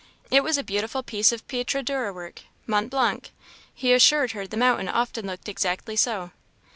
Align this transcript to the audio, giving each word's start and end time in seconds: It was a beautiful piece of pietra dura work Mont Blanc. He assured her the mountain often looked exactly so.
It 0.31 0.43
was 0.43 0.57
a 0.57 0.63
beautiful 0.63 1.03
piece 1.03 1.31
of 1.31 1.47
pietra 1.47 1.83
dura 1.85 2.11
work 2.11 2.41
Mont 2.65 2.89
Blanc. 2.89 3.29
He 3.71 3.93
assured 3.93 4.31
her 4.31 4.47
the 4.47 4.57
mountain 4.57 4.89
often 4.89 5.27
looked 5.27 5.47
exactly 5.47 5.95
so. 5.95 6.31